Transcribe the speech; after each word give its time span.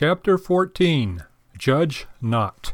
Chapter 0.00 0.38
14 0.38 1.24
Judge 1.58 2.06
Not. 2.20 2.72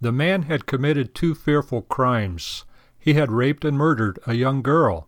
The 0.00 0.10
man 0.10 0.42
had 0.42 0.66
committed 0.66 1.14
two 1.14 1.36
fearful 1.36 1.82
crimes. 1.82 2.64
He 2.98 3.14
had 3.14 3.30
raped 3.30 3.64
and 3.64 3.78
murdered 3.78 4.18
a 4.26 4.34
young 4.34 4.60
girl. 4.60 5.06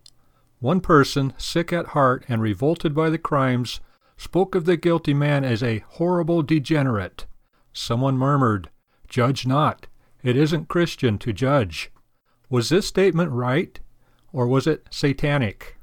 One 0.59 0.79
person, 0.79 1.33
sick 1.37 1.73
at 1.73 1.87
heart 1.87 2.23
and 2.29 2.41
revolted 2.41 2.95
by 2.95 3.09
the 3.09 3.17
crimes, 3.17 3.81
spoke 4.15 4.55
of 4.55 4.63
the 4.63 4.77
guilty 4.77 5.13
man 5.13 5.43
as 5.43 5.61
a 5.61 5.79
horrible 5.79 6.41
degenerate. 6.41 7.25
Someone 7.73 8.17
murmured, 8.17 8.69
Judge 9.09 9.45
not. 9.45 9.87
It 10.23 10.37
isn't 10.37 10.69
Christian 10.69 11.17
to 11.17 11.33
judge. 11.33 11.91
Was 12.49 12.69
this 12.69 12.87
statement 12.87 13.33
right, 13.33 13.77
or 14.31 14.47
was 14.47 14.67
it 14.67 14.87
satanic? 14.89 15.75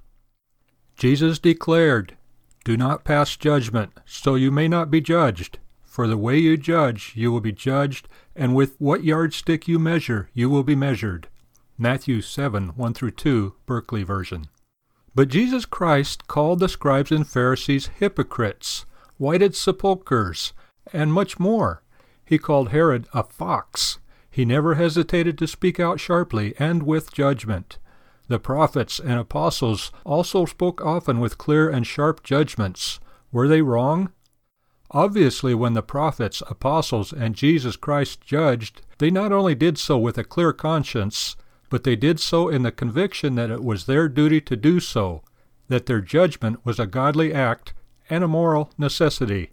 Jesus 0.96 1.39
declared, 1.39 2.16
Do 2.64 2.76
not 2.76 3.04
pass 3.04 3.36
judgment, 3.36 3.92
so 4.04 4.36
you 4.36 4.50
may 4.50 4.68
not 4.68 4.90
be 4.90 5.00
judged. 5.00 5.58
For 5.82 6.06
the 6.06 6.16
way 6.16 6.38
you 6.38 6.56
judge, 6.56 7.12
you 7.16 7.32
will 7.32 7.40
be 7.40 7.53
judged, 7.53 8.08
and 8.36 8.54
with 8.54 8.76
what 8.79 9.04
yardstick 9.04 9.66
you 9.66 9.79
measure, 9.79 10.30
you 10.32 10.48
will 10.48 10.62
be 10.62 10.76
measured. 10.76 11.29
Matthew 11.76 12.20
7 12.20 12.68
1 12.68 12.94
through 12.94 13.11
2, 13.11 13.54
Berkeley 13.67 14.04
version. 14.04 14.46
But 15.14 15.29
Jesus 15.29 15.67
Christ 15.67 16.29
called 16.29 16.61
the 16.61 16.68
scribes 16.68 17.11
and 17.11 17.26
Pharisees 17.26 17.89
hypocrites, 17.98 18.86
whited 19.18 19.54
sepulchres, 19.54 20.53
and 20.92 21.12
much 21.12 21.39
more. 21.39 21.82
He 22.25 22.39
called 22.39 22.70
Herod 22.70 23.06
a 23.12 23.25
fox. 23.25 23.98
He 24.31 24.44
never 24.44 24.76
hesitated 24.76 25.36
to 25.39 25.46
speak 25.46 25.79
out 25.79 26.00
sharply 26.00 26.54
and 26.58 26.84
with 26.84 27.12
judgment. 27.12 27.79
The 28.32 28.39
prophets 28.39 28.99
and 28.99 29.21
apostles 29.21 29.93
also 30.07 30.46
spoke 30.46 30.81
often 30.81 31.21
with 31.21 31.36
clear 31.36 31.68
and 31.68 31.86
sharp 31.86 32.23
judgments. 32.23 32.98
Were 33.31 33.47
they 33.47 33.61
wrong? 33.61 34.11
Obviously, 34.91 35.55
when 35.55 35.75
the 35.75 35.83
prophets, 35.83 36.42
apostles, 36.48 37.12
and 37.12 37.34
Jesus 37.34 37.77
Christ 37.77 38.23
judged, 38.23 38.81
they 38.97 39.11
not 39.11 39.33
only 39.33 39.55
did 39.55 39.77
so 39.77 39.98
with 39.98 40.17
a 40.17 40.25
clear 40.25 40.55
conscience, 40.55 41.37
but 41.69 41.84
they 41.84 41.95
did 41.95 42.21
so 42.21 42.48
in 42.48 42.62
the 42.62 42.73
conviction 42.73 43.34
that 43.34 43.51
it 43.51 43.62
was 43.62 43.84
their 43.84 44.09
duty 44.09 44.41
to 44.41 44.56
do 44.56 44.81
so, 44.81 45.23
that 45.69 45.84
their 45.84 46.01
judgment 46.01 46.65
was 46.65 46.81
a 46.81 46.87
godly 46.87 47.34
act 47.34 47.75
and 48.09 48.25
a 48.25 48.28
moral 48.28 48.71
necessity. 48.78 49.51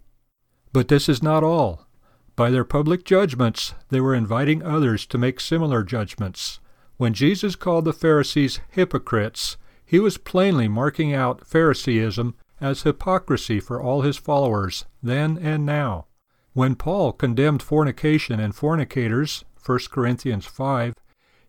But 0.72 0.88
this 0.88 1.06
is 1.06 1.22
not 1.22 1.44
all. 1.44 1.86
By 2.34 2.48
their 2.48 2.64
public 2.64 3.04
judgments, 3.04 3.74
they 3.90 4.00
were 4.00 4.14
inviting 4.14 4.62
others 4.62 5.04
to 5.08 5.18
make 5.18 5.38
similar 5.38 5.82
judgments. 5.82 6.60
When 7.00 7.14
Jesus 7.14 7.56
called 7.56 7.86
the 7.86 7.94
Pharisees 7.94 8.60
hypocrites, 8.68 9.56
he 9.86 9.98
was 9.98 10.18
plainly 10.18 10.68
marking 10.68 11.14
out 11.14 11.46
Phariseeism 11.46 12.34
as 12.60 12.82
hypocrisy 12.82 13.58
for 13.58 13.80
all 13.80 14.02
his 14.02 14.18
followers, 14.18 14.84
then 15.02 15.38
and 15.38 15.64
now. 15.64 16.08
When 16.52 16.74
Paul 16.74 17.14
condemned 17.14 17.62
fornication 17.62 18.38
and 18.38 18.54
fornicators, 18.54 19.46
1 19.64 19.78
Corinthians 19.90 20.44
5, 20.44 20.92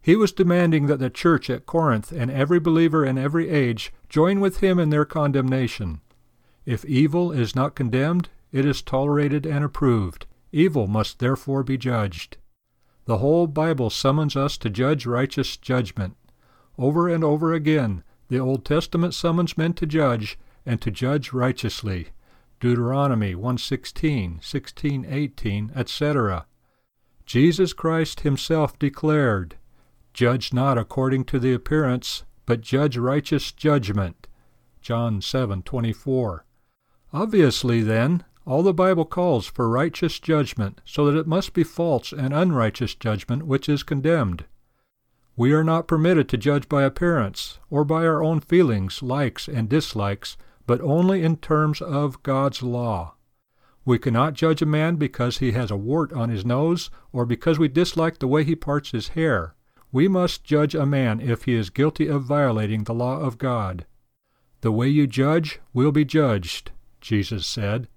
he 0.01 0.15
was 0.15 0.31
demanding 0.31 0.85
that 0.85 0.99
the 0.99 1.09
church 1.09 1.49
at 1.49 1.65
Corinth 1.65 2.13
and 2.13 2.31
every 2.31 2.61
believer 2.61 3.05
in 3.05 3.17
every 3.17 3.49
age 3.49 3.91
join 4.07 4.39
with 4.39 4.61
him 4.61 4.79
in 4.79 4.89
their 4.89 5.03
condemnation. 5.03 5.99
If 6.65 6.85
evil 6.85 7.33
is 7.33 7.57
not 7.57 7.75
condemned, 7.75 8.29
it 8.53 8.65
is 8.65 8.81
tolerated 8.81 9.45
and 9.45 9.65
approved. 9.65 10.27
Evil 10.53 10.87
must 10.87 11.19
therefore 11.19 11.63
be 11.63 11.77
judged. 11.77 12.37
The 13.05 13.17
whole 13.17 13.47
Bible 13.47 13.89
summons 13.89 14.35
us 14.35 14.57
to 14.57 14.69
judge 14.69 15.05
righteous 15.05 15.57
judgment. 15.57 16.15
Over 16.77 17.09
and 17.09 17.23
over 17.23 17.53
again, 17.53 18.03
the 18.27 18.39
Old 18.39 18.63
Testament 18.63 19.13
summons 19.13 19.57
men 19.57 19.73
to 19.73 19.85
judge 19.85 20.37
and 20.65 20.79
to 20.81 20.91
judge 20.91 21.33
righteously. 21.33 22.09
Deuteronomy 22.59 23.33
1:16, 23.33 24.39
16:18, 24.41 25.71
etc. 25.75 26.45
Jesus 27.25 27.73
Christ 27.73 28.19
himself 28.19 28.77
declared, 28.77 29.55
"Judge 30.13 30.53
not 30.53 30.77
according 30.77 31.25
to 31.25 31.39
the 31.39 31.53
appearance, 31.53 32.23
but 32.45 32.61
judge 32.61 32.97
righteous 32.97 33.51
judgment." 33.51 34.27
John 34.79 35.21
7:24. 35.21 36.45
Obviously, 37.11 37.81
then, 37.81 38.23
all 38.45 38.63
the 38.63 38.73
Bible 38.73 39.05
calls 39.05 39.45
for 39.45 39.69
righteous 39.69 40.19
judgment, 40.19 40.81
so 40.85 41.05
that 41.05 41.17
it 41.17 41.27
must 41.27 41.53
be 41.53 41.63
false 41.63 42.11
and 42.11 42.33
unrighteous 42.33 42.95
judgment 42.95 43.45
which 43.45 43.69
is 43.69 43.83
condemned. 43.83 44.45
We 45.35 45.53
are 45.53 45.63
not 45.63 45.87
permitted 45.87 46.27
to 46.29 46.37
judge 46.37 46.67
by 46.67 46.83
appearance, 46.83 47.59
or 47.69 47.85
by 47.85 48.05
our 48.05 48.23
own 48.23 48.39
feelings, 48.39 49.01
likes, 49.01 49.47
and 49.47 49.69
dislikes, 49.69 50.37
but 50.67 50.81
only 50.81 51.23
in 51.23 51.37
terms 51.37 51.81
of 51.81 52.21
God's 52.23 52.61
law. 52.61 53.15
We 53.83 53.97
cannot 53.97 54.33
judge 54.33 54.61
a 54.61 54.65
man 54.67 54.97
because 54.97 55.39
he 55.39 55.53
has 55.53 55.71
a 55.71 55.75
wart 55.75 56.13
on 56.13 56.29
his 56.29 56.45
nose, 56.45 56.89
or 57.11 57.25
because 57.25 57.57
we 57.57 57.67
dislike 57.67 58.19
the 58.19 58.27
way 58.27 58.43
he 58.43 58.55
parts 58.55 58.91
his 58.91 59.09
hair. 59.09 59.55
We 59.91 60.07
must 60.07 60.43
judge 60.43 60.75
a 60.75 60.85
man 60.85 61.19
if 61.19 61.45
he 61.45 61.55
is 61.55 61.69
guilty 61.69 62.07
of 62.07 62.23
violating 62.23 62.83
the 62.83 62.93
law 62.93 63.19
of 63.19 63.37
God. 63.37 63.85
The 64.61 64.71
way 64.71 64.87
you 64.87 65.07
judge 65.07 65.59
will 65.73 65.91
be 65.91 66.05
judged, 66.05 66.71
Jesus 67.01 67.47
said. 67.47 67.87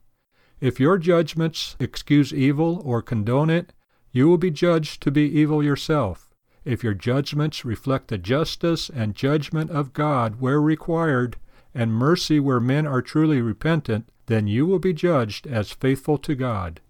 If 0.64 0.80
your 0.80 0.96
judgments 0.96 1.76
excuse 1.78 2.32
evil 2.32 2.80
or 2.86 3.02
condone 3.02 3.50
it, 3.50 3.74
you 4.12 4.28
will 4.28 4.38
be 4.38 4.50
judged 4.50 5.02
to 5.02 5.10
be 5.10 5.24
evil 5.24 5.62
yourself. 5.62 6.30
If 6.64 6.82
your 6.82 6.94
judgments 6.94 7.66
reflect 7.66 8.08
the 8.08 8.16
justice 8.16 8.88
and 8.88 9.14
judgment 9.14 9.70
of 9.70 9.92
God 9.92 10.40
where 10.40 10.62
required, 10.62 11.36
and 11.74 11.92
mercy 11.92 12.40
where 12.40 12.60
men 12.60 12.86
are 12.86 13.02
truly 13.02 13.42
repentant, 13.42 14.08
then 14.24 14.46
you 14.46 14.64
will 14.64 14.78
be 14.78 14.94
judged 14.94 15.46
as 15.46 15.70
faithful 15.70 16.16
to 16.16 16.34
God. 16.34 16.80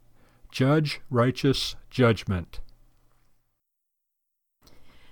Judge 0.53 1.01
righteous 1.11 1.75
judgment. 1.91 2.61